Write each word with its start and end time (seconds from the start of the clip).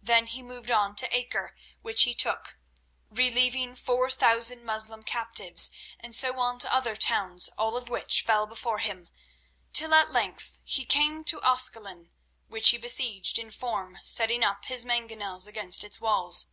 Then 0.00 0.26
he 0.28 0.40
moved 0.40 0.70
on 0.70 0.94
to 0.94 1.12
Acre, 1.12 1.56
which 1.82 2.04
he 2.04 2.14
took, 2.14 2.58
relieving 3.10 3.74
four 3.74 4.08
thousand 4.08 4.62
Moslem 4.62 5.02
captives, 5.02 5.72
and 5.98 6.14
so 6.14 6.38
on 6.38 6.60
to 6.60 6.72
other 6.72 6.94
towns, 6.94 7.48
all 7.58 7.76
of 7.76 7.88
which 7.88 8.22
fell 8.22 8.46
before 8.46 8.78
him, 8.78 9.08
till 9.72 9.92
at 9.92 10.12
length 10.12 10.60
he 10.62 10.84
came 10.86 11.24
to 11.24 11.42
Ascalon, 11.42 12.12
which 12.46 12.68
he 12.68 12.78
besieged 12.78 13.36
in 13.36 13.50
form, 13.50 13.98
setting 14.04 14.44
up 14.44 14.66
his 14.66 14.84
mangonels 14.84 15.44
against 15.48 15.82
its 15.82 16.00
walls. 16.00 16.50